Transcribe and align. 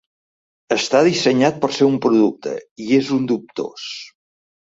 Està 0.75 1.01
dissenyat 1.07 1.59
per 1.65 1.69
ser 1.75 1.89
un 1.89 1.99
producte, 2.07 2.55
i 2.85 2.89
és 3.01 3.13
un 3.19 3.27
dubtós. 3.33 3.85